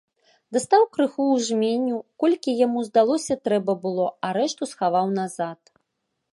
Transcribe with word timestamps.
Дастаў 0.55 0.85
крыху 0.95 1.23
ў 1.25 1.35
жменю, 1.47 1.99
колькі 2.25 2.55
яму 2.65 2.79
здалося 2.89 3.33
трэба 3.49 3.77
было, 3.87 4.07
а 4.25 4.35
рэшту 4.39 4.63
схаваў 4.73 5.05
назад. 5.23 5.59